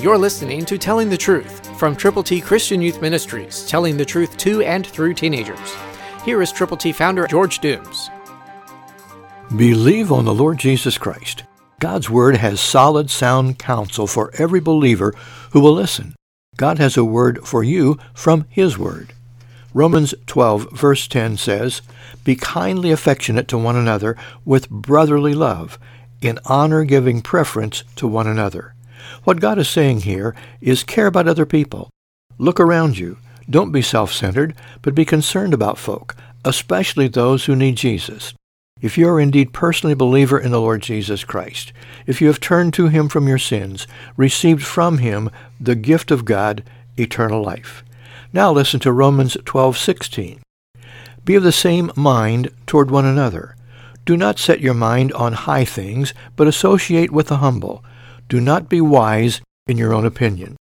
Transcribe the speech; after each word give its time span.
You're 0.00 0.16
listening 0.16 0.64
to 0.66 0.78
Telling 0.78 1.10
the 1.10 1.16
Truth 1.16 1.76
from 1.76 1.96
Triple 1.96 2.22
T 2.22 2.40
Christian 2.40 2.80
Youth 2.80 3.02
Ministries, 3.02 3.66
telling 3.66 3.96
the 3.96 4.04
truth 4.04 4.36
to 4.36 4.62
and 4.62 4.86
through 4.86 5.14
teenagers. 5.14 5.74
Here 6.24 6.40
is 6.40 6.52
Triple 6.52 6.76
T 6.76 6.92
founder 6.92 7.26
George 7.26 7.58
Dooms. 7.58 8.08
Believe 9.56 10.12
on 10.12 10.24
the 10.24 10.32
Lord 10.32 10.58
Jesus 10.58 10.98
Christ. 10.98 11.42
God's 11.80 12.08
Word 12.08 12.36
has 12.36 12.60
solid, 12.60 13.10
sound 13.10 13.58
counsel 13.58 14.06
for 14.06 14.30
every 14.38 14.60
believer 14.60 15.12
who 15.50 15.58
will 15.58 15.74
listen. 15.74 16.14
God 16.56 16.78
has 16.78 16.96
a 16.96 17.04
word 17.04 17.40
for 17.44 17.64
you 17.64 17.98
from 18.14 18.46
His 18.48 18.78
Word. 18.78 19.14
Romans 19.74 20.14
12, 20.26 20.70
verse 20.70 21.08
10 21.08 21.38
says, 21.38 21.82
Be 22.22 22.36
kindly 22.36 22.92
affectionate 22.92 23.48
to 23.48 23.58
one 23.58 23.74
another 23.74 24.16
with 24.44 24.70
brotherly 24.70 25.34
love, 25.34 25.76
in 26.20 26.38
honor 26.44 26.84
giving 26.84 27.20
preference 27.20 27.82
to 27.96 28.06
one 28.06 28.28
another. 28.28 28.76
What 29.24 29.40
God 29.40 29.58
is 29.58 29.68
saying 29.68 30.00
here 30.00 30.34
is 30.60 30.84
care 30.84 31.06
about 31.06 31.28
other 31.28 31.46
people. 31.46 31.90
Look 32.38 32.60
around 32.60 32.98
you. 32.98 33.18
Don't 33.50 33.72
be 33.72 33.82
self-centered, 33.82 34.54
but 34.82 34.94
be 34.94 35.04
concerned 35.04 35.54
about 35.54 35.78
folk, 35.78 36.14
especially 36.44 37.08
those 37.08 37.46
who 37.46 37.56
need 37.56 37.76
Jesus. 37.76 38.34
If 38.80 38.96
you 38.96 39.08
are 39.08 39.18
indeed 39.18 39.52
personally 39.52 39.94
a 39.94 39.96
believer 39.96 40.38
in 40.38 40.52
the 40.52 40.60
Lord 40.60 40.82
Jesus 40.82 41.24
Christ, 41.24 41.72
if 42.06 42.20
you 42.20 42.28
have 42.28 42.38
turned 42.38 42.74
to 42.74 42.88
him 42.88 43.08
from 43.08 43.26
your 43.26 43.38
sins, 43.38 43.88
received 44.16 44.64
from 44.64 44.98
him 44.98 45.30
the 45.60 45.74
gift 45.74 46.10
of 46.10 46.24
God, 46.24 46.62
eternal 46.96 47.42
life. 47.42 47.82
Now 48.32 48.52
listen 48.52 48.78
to 48.80 48.92
Romans 48.92 49.36
12:16. 49.44 50.40
Be 51.24 51.34
of 51.34 51.42
the 51.42 51.50
same 51.50 51.90
mind 51.96 52.50
toward 52.66 52.90
one 52.90 53.04
another. 53.04 53.56
Do 54.04 54.16
not 54.16 54.38
set 54.38 54.60
your 54.60 54.74
mind 54.74 55.12
on 55.12 55.32
high 55.32 55.64
things, 55.64 56.14
but 56.36 56.46
associate 56.46 57.10
with 57.10 57.26
the 57.26 57.38
humble. 57.38 57.82
Do 58.28 58.40
not 58.40 58.68
be 58.68 58.80
wise 58.80 59.40
in 59.66 59.76
your 59.78 59.92
own 59.94 60.06
opinion. 60.06 60.56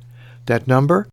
That 0.47 0.69
number 0.69 1.09